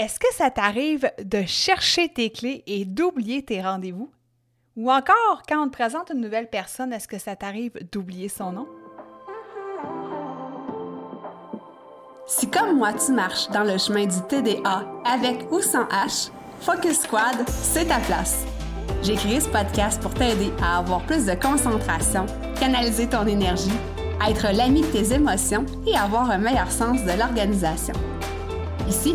[0.00, 4.10] Est-ce que ça t'arrive de chercher tes clés et d'oublier tes rendez-vous?
[4.74, 8.52] Ou encore, quand on te présente une nouvelle personne, est-ce que ça t'arrive d'oublier son
[8.52, 8.66] nom?
[12.26, 16.30] Si comme moi tu marches dans le chemin du TDA avec ou sans H,
[16.62, 18.46] Focus Squad, c'est ta place.
[19.02, 22.24] J'ai créé ce podcast pour t'aider à avoir plus de concentration,
[22.58, 23.78] canaliser ton énergie,
[24.26, 27.94] être l'ami de tes émotions et avoir un meilleur sens de l'organisation.
[28.88, 29.14] Ici,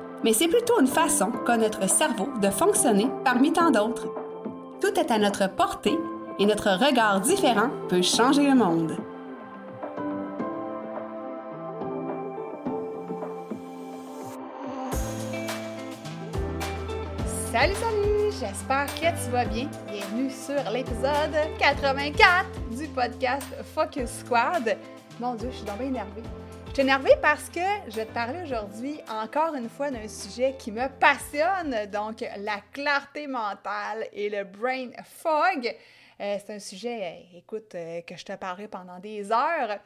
[0.23, 4.07] mais c'est plutôt une façon qu'a notre cerveau de fonctionner parmi tant d'autres.
[4.79, 5.97] Tout est à notre portée
[6.39, 8.97] et notre regard différent peut changer le monde.
[17.51, 18.31] Salut, salut!
[18.39, 19.69] J'espère que tu vas bien.
[19.91, 24.77] Bienvenue sur l'épisode 84 du podcast Focus Squad.
[25.19, 26.23] Mon Dieu, je suis donc énervée.
[26.71, 30.55] Je suis énervée parce que je vais te parler aujourd'hui encore une fois d'un sujet
[30.57, 35.67] qui me passionne, donc la clarté mentale et le brain fog.
[36.21, 39.79] Euh, c'est un sujet, euh, écoute, euh, que je te parlerai pendant des heures.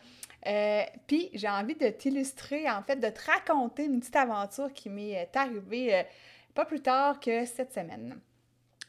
[1.08, 5.36] Puis j'ai envie de t'illustrer, en fait, de te raconter une petite aventure qui m'est
[5.36, 6.05] arrivée
[6.53, 8.16] pas plus tard que cette semaine.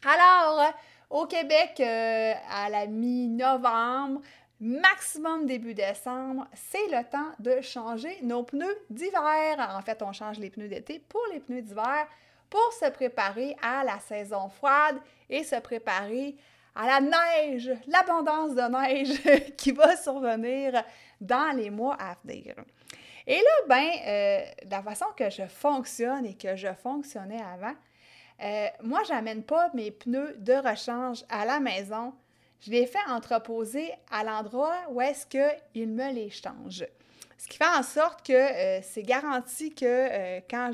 [0.05, 0.71] Alors,
[1.09, 4.21] au Québec, à la mi-novembre,
[4.61, 9.57] maximum début décembre, c'est le temps de changer nos pneus d'hiver.
[9.77, 12.07] En fait, on change les pneus d'été pour les pneus d'hiver
[12.49, 14.97] pour se préparer à la saison froide
[15.29, 16.37] et se préparer
[16.75, 20.85] à la neige, l'abondance de neige qui va survenir
[21.21, 22.55] dans les mois à venir.
[23.27, 27.75] Et là, ben, euh, la façon que je fonctionne et que je fonctionnais avant,
[28.43, 32.13] euh, moi, j'amène pas mes pneus de rechange à la maison
[32.61, 36.87] je les fais entreposer à l'endroit où est-ce qu'ils me les changent.
[37.39, 40.73] Ce qui fait en sorte que euh, c'est garanti que euh, quand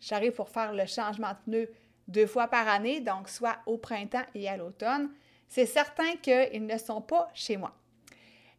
[0.00, 1.70] j'arrive pour faire le changement de pneus
[2.06, 5.10] deux fois par année, donc soit au printemps et à l'automne,
[5.48, 7.72] c'est certain qu'ils ne sont pas chez moi.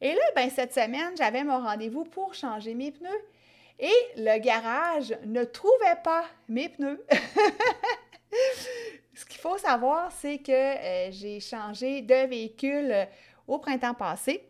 [0.02, 3.22] Et là, ben, cette semaine, j'avais mon rendez-vous pour changer mes pneus
[3.80, 7.04] et le garage ne trouvait pas mes pneus.
[9.40, 13.06] Qu'il faut savoir, c'est que euh, j'ai changé de véhicule euh,
[13.48, 14.44] au printemps passé.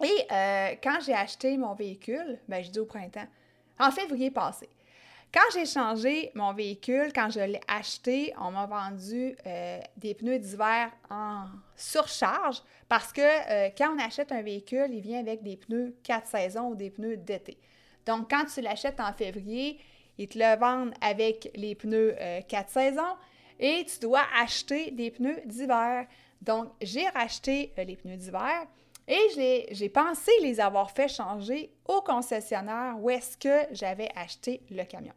[0.00, 3.26] Et euh, quand j'ai acheté mon véhicule, ben je dis au printemps,
[3.80, 4.68] en février passé.
[5.34, 9.36] Quand j'ai changé mon véhicule, quand je l'ai acheté, on m'a vendu
[9.96, 15.42] des pneus d'hiver en surcharge parce que quand on achète un véhicule, il vient avec
[15.42, 17.58] des pneus quatre saisons ou des pneus d'été.
[18.06, 19.78] Donc, quand tu l'achètes en février,
[20.16, 22.14] ils te le vendent avec les pneus
[22.48, 23.16] quatre saisons
[23.58, 26.06] et tu dois acheter des pneus d'hiver.
[26.42, 28.66] Donc, j'ai racheté euh, les pneus d'hiver
[29.08, 34.82] et j'ai pensé les avoir fait changer au concessionnaire où est-ce que j'avais acheté le
[34.84, 35.12] camion.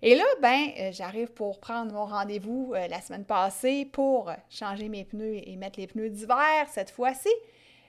[0.00, 4.88] Et là, ben, euh, j'arrive pour prendre mon rendez-vous euh, la semaine passée pour changer
[4.88, 7.30] mes pneus et mettre les pneus d'hiver cette fois-ci.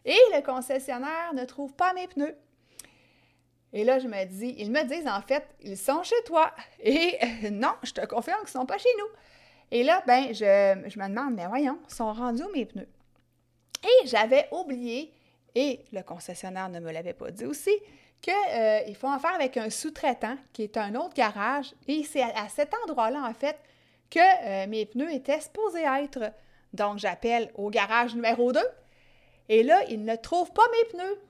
[0.05, 2.35] Et le concessionnaire ne trouve pas mes pneus.
[3.71, 6.51] Et là, je me dis, ils me disent en fait, ils sont chez toi.
[6.79, 7.19] Et
[7.51, 9.07] non, je te confirme qu'ils ne sont pas chez nous.
[9.71, 12.87] Et là, ben, je, me demande, mais voyons, sont rendus mes pneus?
[13.83, 15.13] Et j'avais oublié,
[15.55, 17.71] et le concessionnaire ne me l'avait pas dit aussi,
[18.21, 21.73] qu'il euh, faut en faire avec un sous-traitant qui est un autre garage.
[21.87, 23.57] Et c'est à, cet endroit-là, en fait,
[24.09, 26.31] que euh, mes pneus étaient supposés être.
[26.73, 28.59] Donc, j'appelle au garage numéro 2.
[29.49, 31.21] Et là, ils ne trouvent pas mes pneus.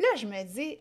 [0.00, 0.78] Là, je me dis,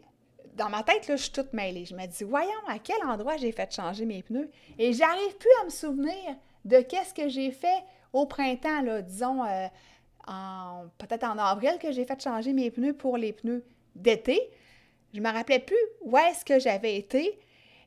[0.55, 1.85] dans ma tête, là, je suis toute mêlée.
[1.85, 4.49] Je me dis, voyons, à quel endroit j'ai fait changer mes pneus?
[4.79, 6.35] Et j'arrive plus à me souvenir
[6.65, 9.67] de qu'est-ce que j'ai fait au printemps, disons, euh,
[10.97, 13.63] peut-être en avril, que j'ai fait changer mes pneus pour les pneus
[13.95, 14.49] d'été.
[15.13, 17.39] Je ne me rappelais plus où est-ce que j'avais été.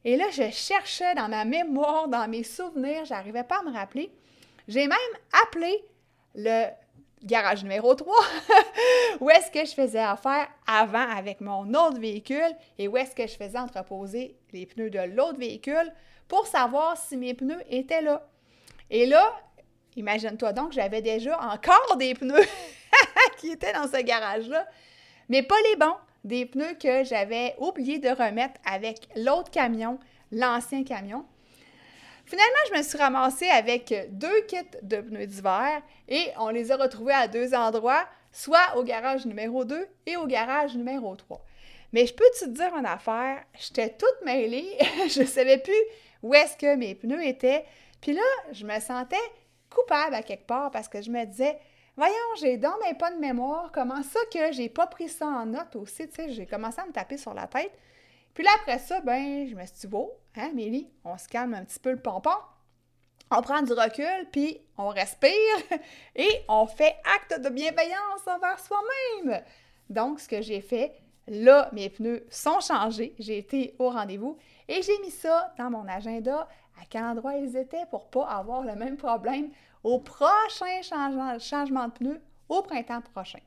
[0.05, 3.73] Et là, je cherchais dans ma mémoire, dans mes souvenirs, je n'arrivais pas à me
[3.73, 4.11] rappeler.
[4.69, 4.99] J'ai même
[5.45, 5.85] appelé
[6.35, 6.67] le
[7.25, 8.15] garage numéro 3,
[9.21, 13.27] où est-ce que je faisais affaire avant avec mon autre véhicule et où est-ce que
[13.27, 15.93] je faisais entreposer les pneus de l'autre véhicule
[16.29, 18.29] pour savoir si mes pneus étaient là.
[18.90, 19.35] Et là,
[19.96, 22.46] imagine-toi donc, j'avais déjà encore des pneus
[23.38, 24.67] qui étaient dans ce garage-là,
[25.29, 29.99] mais pas les bons, des pneus que j'avais oublié de remettre avec l'autre camion,
[30.32, 31.25] l'ancien camion.
[32.25, 36.76] Finalement, je me suis ramassée avec deux kits de pneus d'hiver et on les a
[36.76, 41.43] retrouvés à deux endroits, soit au garage numéro 2 et au garage numéro 3.
[41.93, 44.76] Mais je peux te dire une affaire, j'étais toute mêlée,
[45.08, 45.73] je savais plus
[46.23, 47.64] où est-ce que mes pneus étaient.
[48.00, 48.23] Puis là,
[48.53, 49.17] je me sentais
[49.71, 51.59] coupable à quelque part parce que je me disais,
[51.97, 55.47] voyons, j'ai dans mes pas de mémoire, comment ça que j'ai pas pris ça en
[55.47, 57.73] note aussi, tu sais, j'ai commencé à me taper sur la tête.
[58.35, 61.55] Puis là, après ça, ben, je me suis dit, bon, hein, Mélie, on se calme
[61.55, 62.31] un petit peu le pompon.
[63.31, 65.33] On prend du recul, puis on respire
[66.17, 69.43] et on fait acte de bienveillance envers soi-même.
[69.91, 70.95] Donc, ce que j'ai fait,
[71.27, 73.15] là, mes pneus sont changés.
[73.19, 76.49] J'ai été au rendez-vous et j'ai mis ça dans mon agenda
[76.81, 79.51] à quel endroit ils étaient pour pas avoir le même problème
[79.85, 83.41] au prochain changement, changement de pneus au printemps prochain?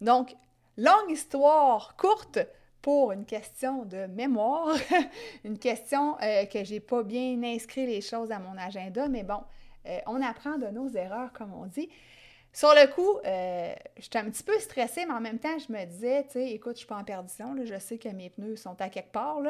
[0.00, 0.34] Donc,
[0.76, 2.38] longue histoire courte,
[2.84, 4.76] pour une question de mémoire,
[5.44, 9.40] une question euh, que j'ai pas bien inscrit les choses à mon agenda, mais bon,
[9.86, 11.88] euh, on apprend de nos erreurs, comme on dit.
[12.54, 15.84] Sur le coup, euh, j'étais un petit peu stressée, mais en même temps, je me
[15.86, 18.80] disais, tu sais, écoute, je suis pas en perdition, je sais que mes pneus sont
[18.80, 19.40] à quelque part,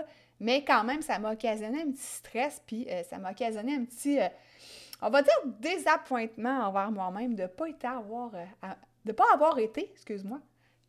[0.40, 4.18] mais quand même, ça m'a occasionné un petit stress, puis ça m'a occasionné un petit,
[5.02, 10.40] on va dire, désappointement envers moi-même de ne pas, avoir, pas avoir été, excuse-moi,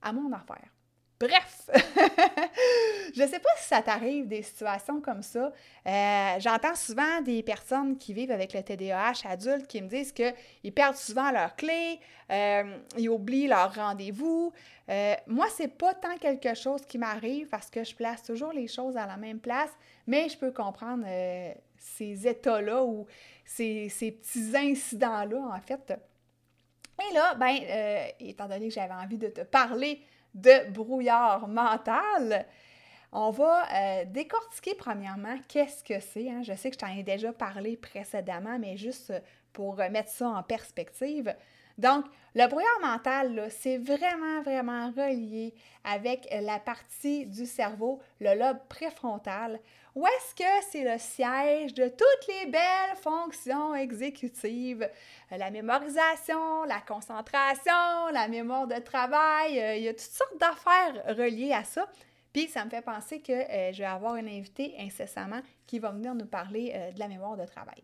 [0.01, 0.74] à mon affaire.
[1.17, 1.69] Bref,
[3.15, 5.53] je ne sais pas si ça t'arrive des situations comme ça.
[5.87, 10.73] Euh, j'entends souvent des personnes qui vivent avec le TDAH adultes qui me disent qu'ils
[10.73, 12.01] perdent souvent leurs clés,
[12.31, 14.51] euh, ils oublient leur rendez-vous.
[14.89, 18.67] Euh, moi, c'est pas tant quelque chose qui m'arrive parce que je place toujours les
[18.67, 19.71] choses à la même place,
[20.07, 21.05] mais je peux comprendre
[21.77, 23.05] ces états-là ou
[23.45, 25.97] ces, ces petits incidents-là, en fait.
[27.09, 27.55] Et là, ben,
[28.19, 30.01] étant donné que j'avais envie de te parler
[30.35, 32.45] de brouillard mental.
[33.11, 36.29] On va euh, décortiquer premièrement qu'est-ce que c'est.
[36.29, 36.43] Hein.
[36.43, 39.13] Je sais que je t'en ai déjà parlé précédemment, mais juste
[39.53, 41.33] pour remettre ça en perspective.
[41.77, 42.05] Donc,
[42.35, 49.59] le brouillard mental, c'est vraiment, vraiment relié avec la partie du cerveau, le lobe préfrontal,
[49.95, 54.89] où est-ce que c'est le siège de toutes les belles fonctions exécutives?
[55.31, 60.37] Euh, la mémorisation, la concentration, la mémoire de travail, euh, il y a toutes sortes
[60.37, 61.89] d'affaires reliées à ça.
[62.33, 65.91] Puis ça me fait penser que euh, je vais avoir une invitée incessamment qui va
[65.91, 67.81] venir nous parler de la mémoire de travail.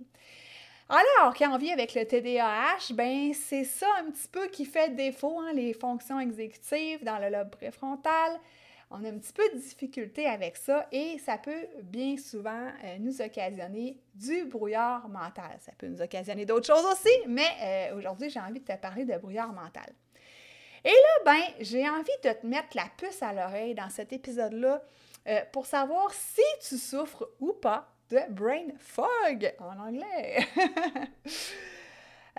[0.94, 4.94] Alors, quand on vit avec le TDAH, ben c'est ça un petit peu qui fait
[4.94, 8.38] défaut, hein, les fonctions exécutives dans le lobe préfrontal.
[8.90, 12.98] On a un petit peu de difficulté avec ça et ça peut bien souvent euh,
[13.00, 15.58] nous occasionner du brouillard mental.
[15.62, 19.06] Ça peut nous occasionner d'autres choses aussi, mais euh, aujourd'hui, j'ai envie de te parler
[19.06, 19.94] de brouillard mental.
[20.84, 24.84] Et là, ben, j'ai envie de te mettre la puce à l'oreille dans cet épisode-là
[25.30, 30.46] euh, pour savoir si tu souffres ou pas de brain fog en anglais.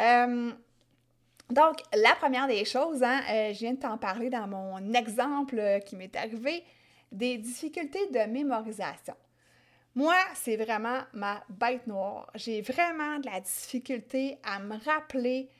[0.00, 0.50] Euh,
[1.50, 5.58] donc, la première des choses, hein, euh, je viens de t'en parler dans mon exemple
[5.58, 6.64] euh, qui m'est arrivé,
[7.12, 9.14] des difficultés de mémorisation.
[9.94, 12.30] Moi, c'est vraiment ma bête noire.
[12.36, 15.50] J'ai vraiment de la difficulté à me rappeler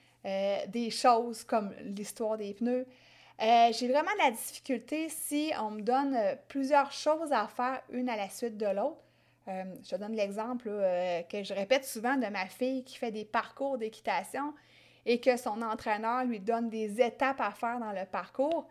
[0.68, 2.86] des choses comme l'histoire des pneus.
[3.38, 6.16] j'ai vraiment de la difficulté si on me donne
[6.48, 9.02] plusieurs choses à faire une à la suite de l'autre.
[9.48, 13.10] Euh, je te donne l'exemple euh, que je répète souvent de ma fille qui fait
[13.10, 14.54] des parcours d'équitation
[15.04, 18.68] et que son entraîneur lui donne des étapes à faire dans le parcours.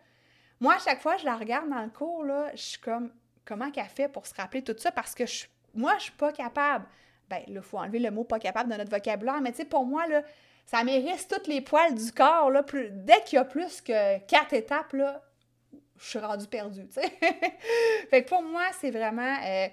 [0.62, 3.12] Moi, à chaque fois je la regarde dans le cours, là, je suis comme,
[3.44, 4.92] comment qu'elle fait pour se rappeler tout ça?
[4.92, 6.86] Parce que je, moi, je suis pas capable.
[7.30, 9.86] Ben, il faut enlever le mot pas capable de notre vocabulaire, mais tu sais, pour
[9.86, 10.22] moi, là,
[10.66, 12.50] ça mérite toutes les poils du corps.
[12.92, 16.88] Dès qu'il y a plus que quatre étapes, je suis rendue perdue,
[18.10, 19.36] fait que pour moi, c'est vraiment...
[19.46, 19.68] Euh,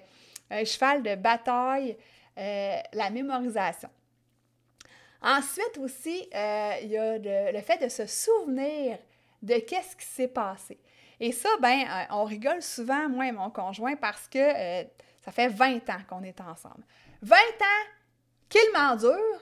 [0.49, 1.97] un cheval de bataille,
[2.37, 3.89] euh, la mémorisation.
[5.21, 8.97] Ensuite aussi, euh, il y a le, fait de se souvenir
[9.41, 10.79] de qu'est-ce qui s'est passé.
[11.19, 14.39] Et ça, ben, euh, on rigole souvent, moi et mon conjoint, parce que
[15.23, 16.83] ça fait 20 ans qu'on est ensemble.
[17.21, 17.87] 20 ans
[18.47, 19.41] qu'il m'endure.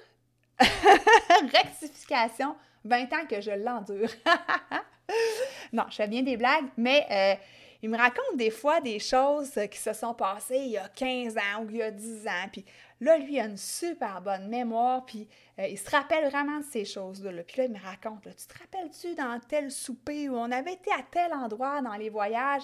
[0.59, 4.09] Rectification, 20 ans que je l'endure.
[5.71, 7.39] non, je fais bien des blagues, mais
[7.81, 11.37] il me raconte des fois des choses qui se sont passées il y a 15
[11.37, 12.47] ans ou il y a 10 ans.
[12.51, 12.65] Puis
[13.01, 15.27] là, lui, il a une super bonne mémoire, puis
[15.59, 17.43] euh, il se rappelle vraiment de ces choses-là.
[17.43, 20.91] Puis là, il me raconte, tu te rappelles-tu dans tel souper où on avait été
[20.91, 22.63] à tel endroit dans les voyages?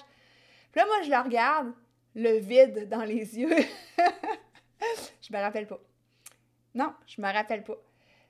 [0.71, 1.73] Puis là, moi, je le regarde,
[2.15, 3.55] le vide dans les yeux.
[5.21, 5.79] je me rappelle pas.
[6.73, 7.77] Non, je me rappelle pas.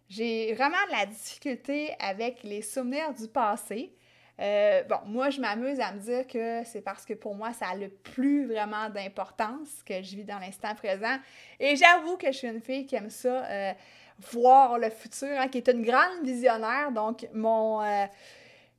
[0.09, 3.95] J'ai vraiment de la difficulté avec les souvenirs du passé.
[4.39, 7.67] Euh, bon, moi, je m'amuse à me dire que c'est parce que pour moi, ça
[7.67, 11.17] a le plus vraiment d'importance que je vis dans l'instant présent.
[11.59, 13.73] Et j'avoue que je suis une fille qui aime ça, euh,
[14.31, 16.91] voir le futur, hein, qui est une grande visionnaire.
[16.91, 17.81] Donc, mon.
[17.81, 18.05] Euh,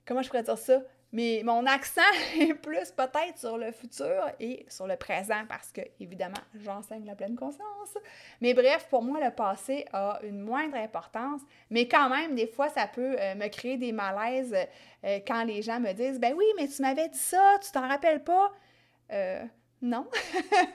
[0.05, 0.81] comment je pourrais dire ça?
[1.15, 2.01] Mais mon accent
[2.41, 7.15] est plus peut-être sur le futur et sur le présent parce que, évidemment, j'enseigne la
[7.15, 7.97] pleine conscience.
[8.41, 11.41] Mais bref, pour moi, le passé a une moindre importance,
[11.71, 14.57] mais quand même, des fois, ça peut euh, me créer des malaises
[15.05, 17.87] euh, quand les gens me disent Ben oui, mais tu m'avais dit ça, tu t'en
[17.87, 18.51] rappelles pas?
[19.13, 19.45] Euh,
[19.83, 20.11] Non.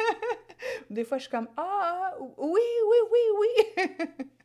[0.90, 3.20] des fois, je suis comme Ah, oui, oui, oui,
[3.78, 3.98] oui.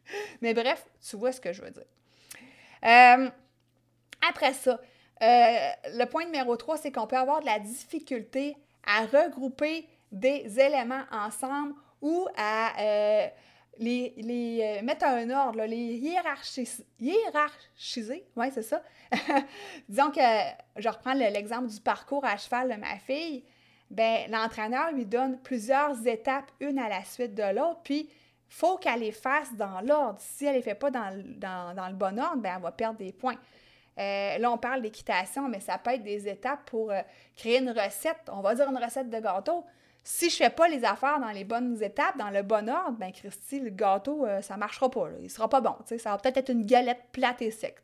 [0.40, 1.86] mais bref, tu vois ce que je veux dire.
[4.20, 4.80] après ça,
[5.22, 8.56] euh, le point numéro 3, c'est qu'on peut avoir de la difficulté
[8.86, 13.26] à regrouper des éléments ensemble ou à euh,
[13.78, 16.84] les, euh, mettre à un ordre, les hiérarchiser.
[18.36, 18.82] Oui, c'est ça.
[19.88, 20.20] Disons que
[20.76, 23.44] je reprends l'exemple du parcours à cheval de ma fille.
[23.90, 28.08] Ben, l'entraîneur lui donne plusieurs étapes, une à la suite de l'autre, puis
[28.48, 30.18] faut qu'elle les fasse dans l'ordre.
[30.20, 31.22] Si elle ne les fait pas dans,
[31.74, 33.36] dans, le bon ordre, ben, elle va perdre des points.
[33.98, 37.00] Euh, là, on parle d'équitation, mais ça peut être des étapes pour euh,
[37.36, 38.28] créer une recette.
[38.32, 39.64] On va dire une recette de gâteau.
[40.02, 43.12] Si je fais pas les affaires dans les bonnes étapes, dans le bon ordre, ben
[43.12, 45.08] Christy, le gâteau, euh, ça marchera pas.
[45.18, 45.74] Il ne sera pas bon.
[45.96, 47.76] Ça va peut-être être une galette plate et sec.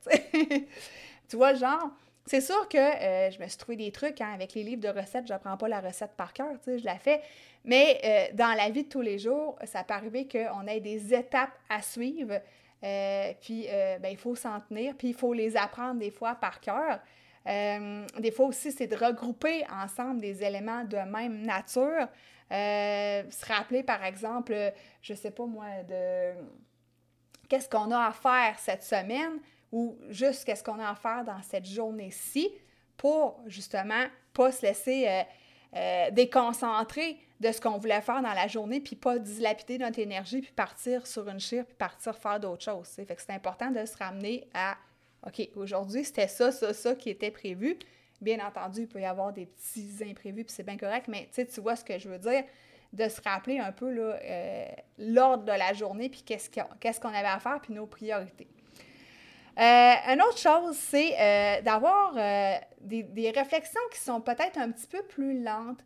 [1.29, 1.91] tu vois, genre,
[2.27, 5.27] c'est sûr que je me suis trouvé des trucs hein, avec les livres de recettes.
[5.27, 7.23] Je n'apprends pas la recette par cœur, je la fais.
[7.65, 11.53] Mais dans la vie de tous les jours, ça peut arriver qu'on ait des étapes
[11.71, 12.41] à suivre
[12.83, 16.35] euh, puis, euh, ben, il faut s'en tenir, puis il faut les apprendre des fois
[16.35, 17.01] par cœur.
[17.47, 22.09] Euh, des fois aussi, c'est de regrouper ensemble des éléments de même nature.
[22.51, 24.55] se rappeler, par exemple,
[25.03, 26.33] je sais pas moi, de
[27.49, 29.39] qu'est-ce qu'on a à faire cette semaine
[29.73, 32.51] ou juste qu'est-ce qu'on a à faire dans cette journée-ci
[32.97, 35.25] pour justement pas se laisser
[36.13, 40.53] déconcentrer de ce qu'on voulait faire dans la journée, puis pas dilapider notre énergie, puis
[40.53, 42.87] partir sur une chire, puis partir faire d'autres choses.
[42.87, 44.77] C'est important de se ramener à
[45.27, 47.79] OK, aujourd'hui, c'était ça, ça, ça qui était prévu.
[48.21, 51.61] Bien entendu, il peut y avoir des petits imprévus, puis c'est bien correct, mais tu
[51.61, 52.45] vois ce que je veux dire,
[52.93, 54.65] de se rappeler un peu euh,
[54.99, 58.49] l'ordre de la journée, puis qu'est-ce qu'on avait à faire, puis nos priorités.
[59.61, 62.15] Euh, une autre chose, c'est euh, d'avoir
[62.81, 65.85] des, des, réflexions qui sont peut-être un petit peu plus lentes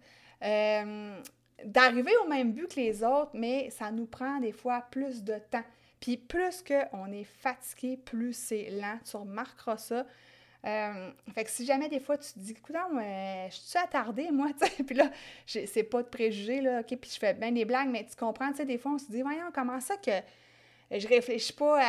[1.64, 5.38] d'arriver au même but que les autres, mais ça nous prend des fois plus de
[5.50, 5.64] temps.
[6.00, 8.99] Puis plus qu'on est fatigué, plus c'est lent.
[9.09, 10.04] Tu remarqueras ça.
[10.66, 14.31] Euh, fait que si jamais des fois tu te dis, écoute, euh, je suis attardée,
[14.31, 15.11] moi, tu sais, puis là,
[15.47, 18.50] c'est pas de préjugés, là, OK, puis je fais bien des blagues, mais tu comprends,
[18.50, 20.11] tu sais, des fois, on se dit, voyons, comment ça que
[20.90, 21.83] je réfléchis pas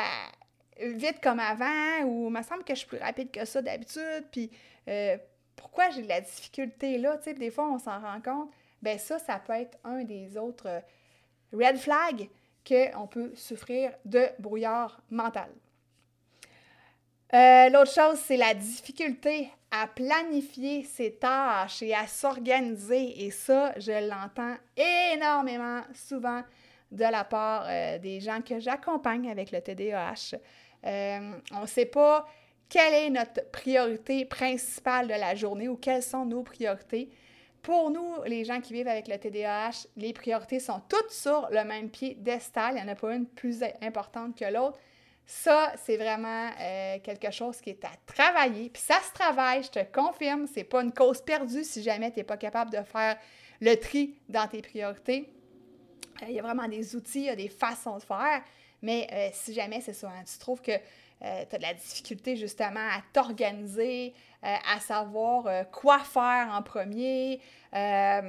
[0.80, 4.52] vite comme avant, ou me semble que je suis plus rapide que ça d'habitude, puis
[4.88, 5.18] euh,
[5.56, 8.52] pourquoi j'ai de la difficulté là, tu sais, des fois, on s'en rend compte
[8.82, 10.80] ben ça, ça peut être un des autres euh,
[11.54, 12.30] red flags
[12.68, 15.50] qu'on peut souffrir de brouillard mental.
[17.34, 23.26] Euh, l'autre chose, c'est la difficulté à planifier ses tâches et à s'organiser.
[23.26, 26.44] Et ça, je l'entends énormément souvent
[26.92, 27.66] de la part
[28.00, 30.38] des gens que j'accompagne avec le TDAH.
[30.86, 32.28] On ne sait pas
[32.70, 37.10] quelle est notre priorité principale de la journée ou quelles sont nos priorités.
[37.62, 41.64] Pour nous, les gens qui vivent avec le TDAH, les priorités sont toutes sur le
[41.64, 42.76] même pied d'estal.
[42.76, 44.78] Il n'y en a pas une plus importante que l'autre.
[45.26, 48.70] Ça, c'est vraiment euh, quelque chose qui est à travailler.
[48.70, 50.46] Puis ça se travaille, je te confirme.
[50.46, 53.18] C'est pas une cause perdue si jamais tu n'es pas capable de faire
[53.60, 55.28] le tri dans tes priorités.
[56.22, 58.44] Euh, il y a vraiment des outils, il y a des façons de faire.
[58.86, 61.74] Mais euh, si jamais c'est ça, hein, tu trouves que euh, tu as de la
[61.74, 64.14] difficulté justement à t'organiser,
[64.44, 67.42] euh, à savoir quoi faire en premier,
[67.74, 68.22] à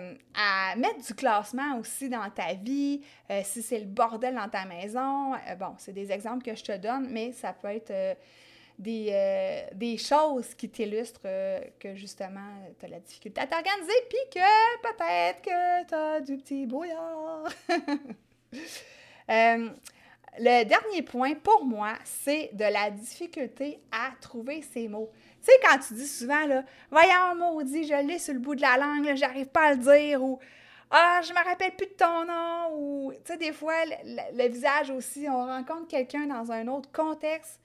[0.77, 3.03] mettre du classement aussi dans ta vie,
[3.45, 5.33] si c'est le bordel dans ta maison.
[5.59, 8.17] bon, c'est des exemples que je te donne, mais ça peut être
[8.79, 11.21] des, des, choses qui t'illustrent
[11.79, 16.21] que justement, tu as de la difficulté à t'organiser, puis que peut-être que tu as
[16.21, 17.45] du petit brouillard.
[20.39, 25.11] Le dernier point pour moi, c'est de la difficulté à trouver ces mots.
[25.43, 28.61] Tu sais, quand tu dis souvent, là, voyons, maudit, je l'ai sur le bout de
[28.61, 30.39] la langue, j'arrive pas à le dire, ou
[30.91, 34.91] ah, je me rappelle plus de ton nom, ou tu sais, des fois, le, visage
[34.91, 37.61] aussi, on rencontre quelqu'un dans un autre contexte,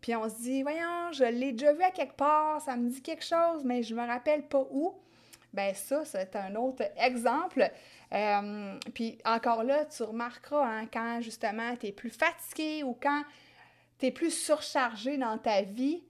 [0.00, 3.02] puis on se dit, voyons, je l'ai déjà vu à quelque part, ça me dit
[3.02, 4.94] quelque chose, mais je me rappelle pas où.
[5.52, 7.68] Ben ça, c'est un autre exemple.
[8.12, 13.22] Euh, puis encore là, tu remarqueras hein, quand justement tu es plus fatigué ou quand
[13.98, 16.02] tu es plus surchargé dans ta vie,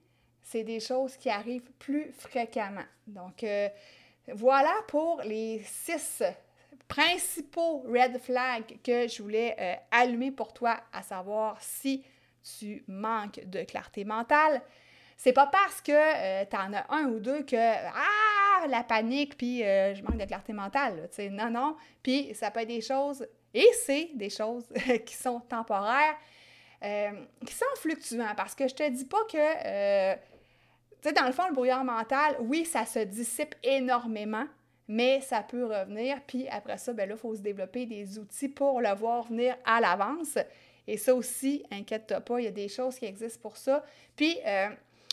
[0.42, 2.85] c'est des choses qui arrivent plus fréquemment.
[3.06, 3.68] Donc, euh,
[4.32, 6.23] voilà pour les six
[6.88, 12.04] principaux red flags que je voulais euh, allumer pour toi, à savoir si
[12.59, 14.61] tu manques de clarté mentale.
[15.22, 19.36] C'est pas parce que euh, tu en as un ou deux que ah la panique
[19.36, 21.10] puis je manque de clarté mentale.
[21.30, 21.76] non non.
[22.02, 24.64] Puis ça peut être des choses et c'est des choses
[25.04, 26.16] qui sont temporaires,
[26.80, 31.46] qui sont fluctuantes parce que je te dis pas que tu sais, dans le fond,
[31.48, 34.46] le brouillard mental, oui, ça se dissipe énormément,
[34.88, 36.16] mais ça peut revenir.
[36.26, 39.54] Puis après ça, ben là, il faut se développer des outils pour le voir venir
[39.66, 40.38] à l'avance.
[40.86, 43.84] Et ça aussi, inquiète-toi pas, il y a des choses qui existent pour ça.
[44.16, 44.70] Puis euh,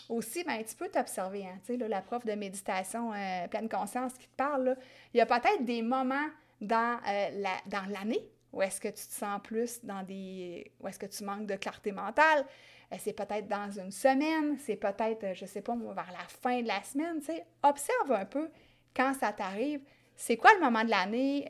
[0.09, 1.45] aussi, ben, tu peux t'observer.
[1.45, 4.77] Hein, tu sais, la prof de méditation euh, pleine conscience qui te parle,
[5.13, 6.27] il y a peut-être des moments
[6.61, 8.23] dans euh, dans l'année
[8.53, 10.71] où est-ce que tu te sens plus dans des...
[10.79, 12.45] où est-ce que tu manques de clarté mentale.
[12.91, 16.67] Euh, c'est peut-être dans une semaine, c'est peut-être, je sais pas, vers la fin de
[16.67, 17.45] la semaine, tu sais.
[17.61, 18.49] Observe un peu
[18.95, 19.81] quand ça t'arrive.
[20.15, 21.45] C'est quoi le moment de l'année?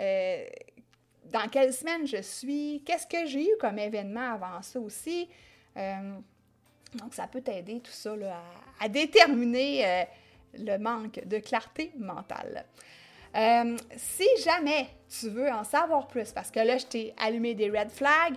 [1.25, 2.83] Dans quelle semaine je suis?
[2.85, 5.29] Qu'est-ce que j'ai eu comme événement avant ça aussi?
[6.95, 8.13] Donc, ça peut t'aider tout ça
[8.79, 10.05] à, déterminer
[10.57, 12.65] le manque de clarté mentale.
[13.95, 17.91] si jamais tu veux en savoir plus, parce que là, je t'ai allumé des red
[17.91, 18.35] flags,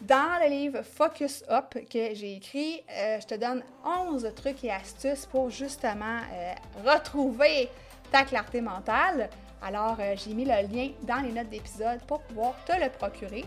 [0.00, 4.70] dans le livre Focus Up que j'ai écrit, euh, je te donne 11 trucs et
[4.70, 6.52] astuces pour justement euh,
[6.84, 7.70] retrouver
[8.12, 9.30] ta clarté mentale.
[9.62, 13.44] Alors, euh, j'ai mis le lien dans les notes d'épisode pour pouvoir te le procurer.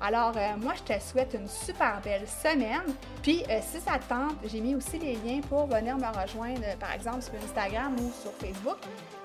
[0.00, 2.94] Alors, euh, moi, je te souhaite une super belle semaine.
[3.22, 6.76] Puis, euh, si ça te tente, j'ai mis aussi les liens pour venir me rejoindre,
[6.78, 8.76] par exemple, sur Instagram ou sur Facebook.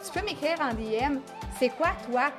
[0.03, 1.19] Tu peux m'écrire en DM,
[1.59, 2.31] c'est quoi, toi,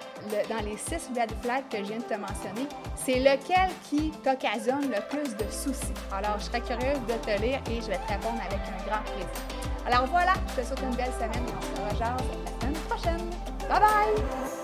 [0.49, 4.91] dans les six red flags que je viens de te mentionner, c'est lequel qui t'occasionne
[4.91, 5.95] le plus de soucis?
[6.11, 9.03] Alors, je serais curieuse de te lire et je vais te répondre avec un grand
[9.05, 9.63] plaisir.
[9.87, 13.31] Alors voilà, je te souhaite une belle semaine et on se rejoint la semaine prochaine.
[13.69, 14.62] Bye bye!